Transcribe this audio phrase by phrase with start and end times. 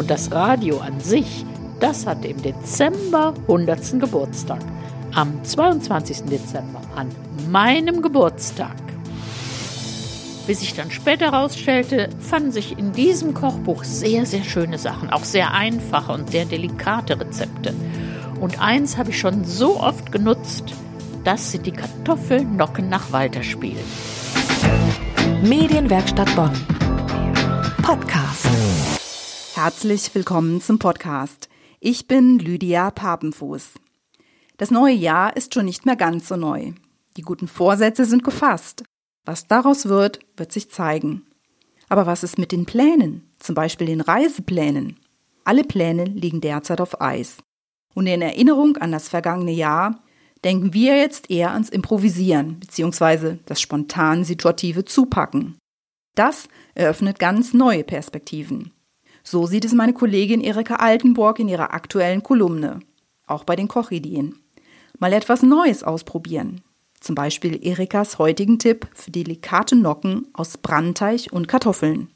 [0.00, 1.44] Und das Radio an sich,
[1.78, 4.00] das hatte im Dezember 100.
[4.00, 4.60] Geburtstag.
[5.14, 6.22] Am 22.
[6.22, 7.10] Dezember, an
[7.50, 8.76] meinem Geburtstag.
[10.46, 15.24] Wie sich dann später herausstellte, fanden sich in diesem Kochbuch sehr, sehr schöne Sachen, auch
[15.24, 17.74] sehr einfache und sehr delikate Rezepte.
[18.40, 20.72] Und eins habe ich schon so oft genutzt,
[21.24, 23.76] das sind die Kartoffelnocken nach Walterspiel.
[25.42, 26.52] Medienwerkstatt Bonn.
[27.82, 28.48] Podcast.
[29.62, 31.50] Herzlich willkommen zum Podcast.
[31.80, 33.74] Ich bin Lydia Papenfuß.
[34.56, 36.72] Das neue Jahr ist schon nicht mehr ganz so neu.
[37.18, 38.84] Die guten Vorsätze sind gefasst.
[39.26, 41.26] Was daraus wird, wird sich zeigen.
[41.90, 44.98] Aber was ist mit den Plänen, zum Beispiel den Reiseplänen?
[45.44, 47.36] Alle Pläne liegen derzeit auf Eis.
[47.94, 50.02] Und in Erinnerung an das vergangene Jahr
[50.42, 53.36] denken wir jetzt eher ans Improvisieren bzw.
[53.44, 55.58] das spontan situative Zupacken.
[56.14, 58.72] Das eröffnet ganz neue Perspektiven.
[59.22, 62.80] So sieht es meine Kollegin Erika Altenburg in ihrer aktuellen Kolumne.
[63.26, 64.36] Auch bei den Kochideen.
[64.98, 66.62] Mal etwas Neues ausprobieren.
[67.00, 72.08] Zum Beispiel Erikas heutigen Tipp für delikate Nocken aus Brandteig und Kartoffeln.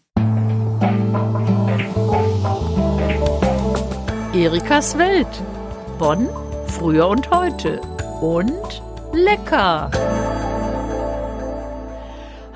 [4.35, 5.29] Erikas Welt.
[5.99, 6.29] Bonn,
[6.67, 7.81] früher und heute
[8.21, 8.83] und
[9.13, 9.91] lecker.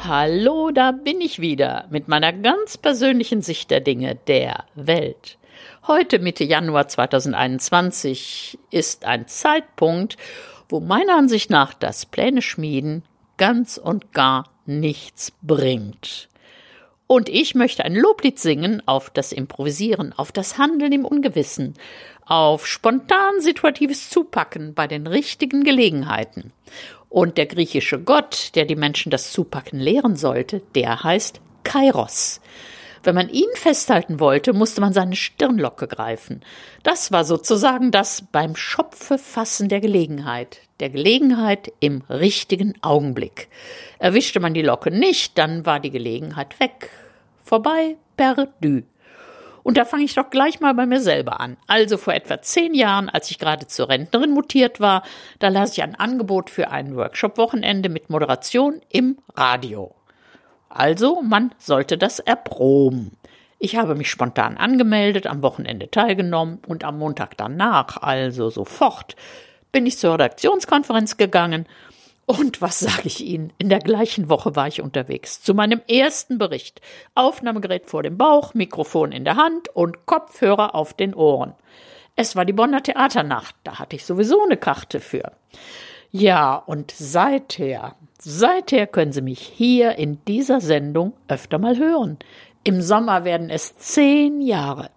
[0.04, 5.38] Hallo, da bin ich wieder mit meiner ganz persönlichen Sicht der Dinge der Welt.
[5.88, 10.16] Heute Mitte Januar 2021 ist ein Zeitpunkt,
[10.68, 13.02] wo meiner Ansicht nach das Pläne schmieden
[13.38, 16.28] ganz und gar nichts bringt.
[17.08, 21.72] Und ich möchte ein Loblied singen auf das Improvisieren, auf das Handeln im Ungewissen,
[22.26, 26.52] auf spontan situatives Zupacken bei den richtigen Gelegenheiten.
[27.08, 32.42] Und der griechische Gott, der die Menschen das Zupacken lehren sollte, der heißt Kairos.
[33.08, 36.42] Wenn man ihn festhalten wollte, musste man seine Stirnlocke greifen.
[36.82, 43.48] Das war sozusagen das beim Schopfe fassen der Gelegenheit, der Gelegenheit im richtigen Augenblick.
[43.98, 46.90] Erwischte man die Locke nicht, dann war die Gelegenheit weg.
[47.42, 48.82] Vorbei, perdu.
[49.62, 51.56] Und da fange ich doch gleich mal bei mir selber an.
[51.66, 55.02] Also vor etwa zehn Jahren, als ich gerade zur Rentnerin mutiert war,
[55.38, 59.97] da las ich ein Angebot für ein Workshop-Wochenende mit Moderation im Radio.
[60.68, 63.16] Also, man sollte das erproben.
[63.58, 69.16] Ich habe mich spontan angemeldet, am Wochenende teilgenommen und am Montag danach, also sofort,
[69.72, 71.66] bin ich zur Redaktionskonferenz gegangen
[72.28, 73.54] und was sage ich Ihnen?
[73.56, 75.40] In der gleichen Woche war ich unterwegs.
[75.40, 76.82] Zu meinem ersten Bericht.
[77.14, 81.54] Aufnahmegerät vor dem Bauch, Mikrofon in der Hand und Kopfhörer auf den Ohren.
[82.16, 83.54] Es war die Bonner Theaternacht.
[83.64, 85.32] Da hatte ich sowieso eine Karte für.
[86.10, 92.18] Ja, und seither, seither können Sie mich hier in dieser Sendung öfter mal hören.
[92.64, 94.90] Im Sommer werden es zehn Jahre.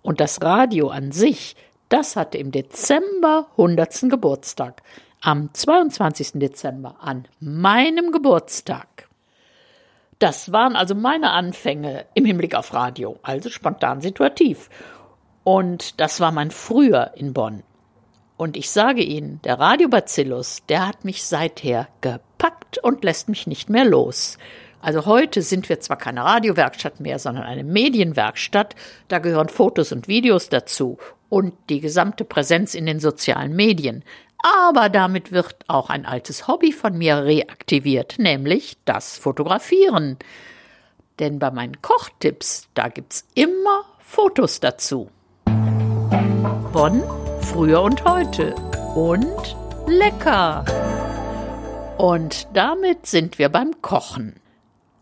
[0.00, 1.56] Und das Radio an sich,
[1.88, 4.10] das hatte im Dezember 100.
[4.10, 4.82] Geburtstag
[5.20, 6.32] am 22.
[6.34, 9.08] Dezember, an meinem Geburtstag.
[10.18, 14.68] Das waren also meine Anfänge im Hinblick auf Radio, also spontan situativ.
[15.44, 17.62] Und das war mein Früher in Bonn.
[18.42, 23.70] Und ich sage Ihnen, der Radiobacillus, der hat mich seither gepackt und lässt mich nicht
[23.70, 24.36] mehr los.
[24.80, 28.74] Also heute sind wir zwar keine Radiowerkstatt mehr, sondern eine Medienwerkstatt.
[29.06, 30.98] Da gehören Fotos und Videos dazu
[31.28, 34.02] und die gesamte Präsenz in den sozialen Medien.
[34.42, 40.16] Aber damit wird auch ein altes Hobby von mir reaktiviert, nämlich das Fotografieren.
[41.20, 45.10] Denn bei meinen Kochtipps, da gibt's immer Fotos dazu.
[46.72, 47.04] Bonn,
[47.42, 48.54] früher und heute.
[48.94, 50.64] Und lecker.
[51.98, 54.36] Und damit sind wir beim Kochen.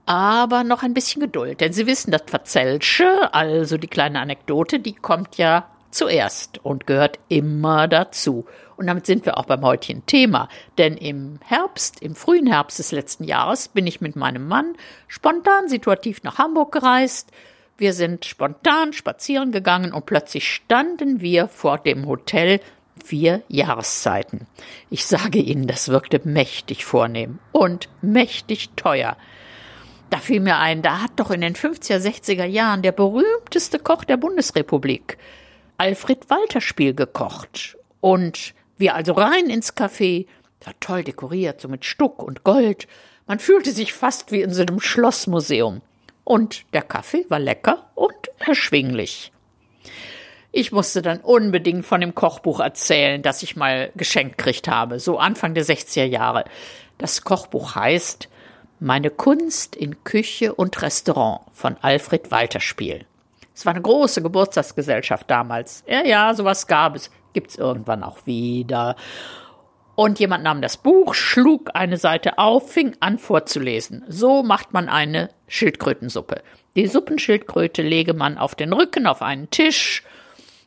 [0.07, 4.95] Aber noch ein bisschen Geduld, denn Sie wissen, das Verzelsche, also die kleine Anekdote, die
[4.95, 8.47] kommt ja zuerst und gehört immer dazu.
[8.77, 10.49] Und damit sind wir auch beim heutigen Thema.
[10.79, 14.75] Denn im Herbst, im frühen Herbst des letzten Jahres, bin ich mit meinem Mann
[15.07, 17.31] spontan situativ nach Hamburg gereist.
[17.81, 22.61] Wir sind spontan spazieren gegangen und plötzlich standen wir vor dem Hotel
[23.03, 24.47] vier Jahreszeiten.
[24.91, 29.17] Ich sage Ihnen, das wirkte mächtig vornehm und mächtig teuer.
[30.11, 34.05] Da fiel mir ein, da hat doch in den 50er, 60er Jahren der berühmteste Koch
[34.05, 35.17] der Bundesrepublik,
[35.79, 37.79] Alfred Walter Spiel gekocht.
[38.03, 40.27] Und wir also rein ins Café,
[40.67, 42.87] war toll dekoriert, so mit Stuck und Gold.
[43.27, 45.81] Man fühlte sich fast wie in so einem Schlossmuseum.
[46.25, 49.33] Und der Kaffee war lecker und erschwinglich.
[50.53, 55.19] Ich musste dann unbedingt von dem Kochbuch erzählen, das ich mal geschenkt gekriegt habe, so
[55.19, 56.45] Anfang der 60er Jahre.
[56.99, 58.29] Das Kochbuch heißt
[58.81, 63.07] Meine Kunst in Küche und Restaurant von Alfred Walterspiel.
[63.55, 65.85] Es war eine große Geburtstagsgesellschaft damals.
[65.87, 67.11] Ja, ja, sowas gab es.
[67.33, 68.97] Gibt's irgendwann auch wieder.
[70.01, 74.03] Und jemand nahm das Buch, schlug eine Seite auf, fing an vorzulesen.
[74.09, 76.41] So macht man eine Schildkrötensuppe.
[76.75, 80.03] Die Suppenschildkröte lege man auf den Rücken auf einen Tisch.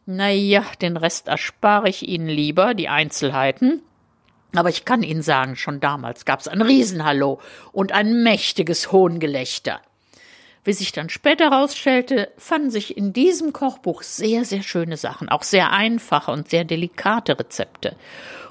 [0.06, 3.81] Naja, den Rest erspare ich Ihnen lieber, die Einzelheiten.
[4.56, 7.41] Aber ich kann Ihnen sagen, schon damals gab's ein Riesenhallo
[7.71, 9.81] und ein mächtiges Hohngelächter.
[10.63, 15.44] Wie sich dann später herausstellte, fanden sich in diesem Kochbuch sehr, sehr schöne Sachen, auch
[15.44, 17.98] sehr einfache und sehr delikate Rezepte.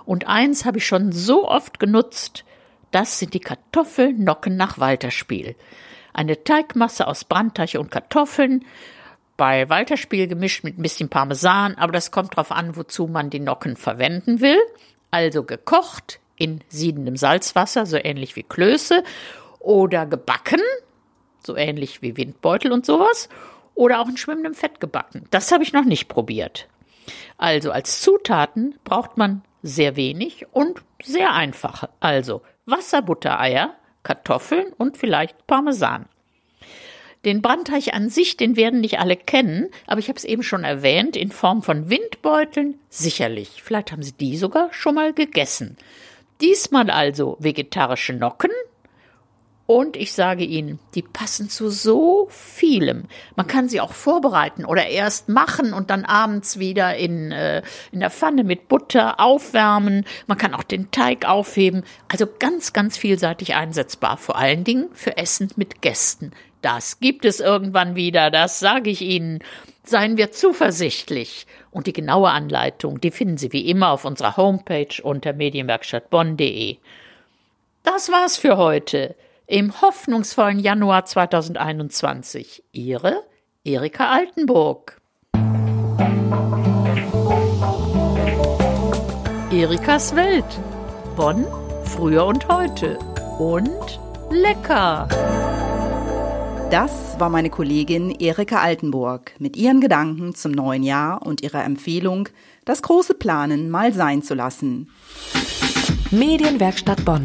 [0.05, 2.44] Und eins habe ich schon so oft genutzt,
[2.91, 5.56] das sind die Kartoffelnocken nach Walterspiel.
[6.12, 8.65] Eine Teigmasse aus Brandteig und Kartoffeln,
[9.38, 13.41] bei Walterspiel gemischt mit ein bisschen Parmesan, aber das kommt darauf an, wozu man die
[13.41, 14.58] Nocken verwenden will.
[15.11, 19.03] Also gekocht in siedendem Salzwasser, so ähnlich wie Klöße,
[19.58, 20.61] oder gebacken,
[21.47, 23.29] so ähnlich wie Windbeutel und sowas,
[23.75, 25.27] oder auch in schwimmendem Fett gebacken.
[25.31, 26.69] Das habe ich noch nicht probiert.
[27.39, 31.89] Also als Zutaten braucht man sehr wenig und sehr einfach.
[32.00, 36.06] Also Wasser, Butter, Eier, Kartoffeln und vielleicht Parmesan.
[37.25, 40.65] Den Brandteig an sich, den werden nicht alle kennen, aber ich habe es eben schon
[40.65, 43.62] erwähnt, in Form von Windbeuteln sicherlich.
[43.62, 45.77] Vielleicht haben Sie die sogar schon mal gegessen.
[46.41, 48.50] Diesmal also vegetarische Nocken,
[49.67, 53.05] und ich sage Ihnen, die passen zu so vielem.
[53.37, 57.62] Man kann sie auch vorbereiten oder erst machen und dann abends wieder in, äh,
[57.93, 60.05] in der Pfanne mit Butter aufwärmen.
[60.26, 61.85] Man kann auch den Teig aufheben.
[62.09, 64.17] Also ganz, ganz vielseitig einsetzbar.
[64.17, 66.32] Vor allen Dingen für Essen mit Gästen.
[66.61, 69.41] Das gibt es irgendwann wieder, das sage ich Ihnen.
[69.85, 71.47] Seien wir zuversichtlich.
[71.70, 76.76] Und die genaue Anleitung, die finden Sie wie immer auf unserer Homepage unter medienwerkstattbonn.de.
[77.82, 79.17] Das war's für heute
[79.53, 82.65] im hoffnungsvollen Januar 2021.
[82.73, 83.23] Ihre
[83.65, 84.99] Erika Altenburg.
[89.51, 90.47] Erikas Welt.
[91.17, 91.47] Bonn,
[91.85, 92.99] früher und heute.
[93.39, 94.01] Und
[94.31, 95.07] lecker.
[96.71, 102.31] Das war meine Kollegin Erika Altenburg mit ihren Gedanken zum neuen Jahr und ihrer Empfehlung,
[102.65, 104.89] das große Planen mal sein zu lassen.
[106.11, 107.25] Medienwerkstatt Bonn.